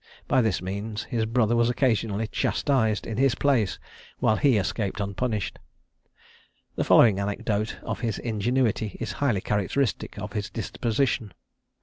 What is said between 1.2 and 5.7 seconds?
brother was occasionally chastised in his place, while he escaped unpunished.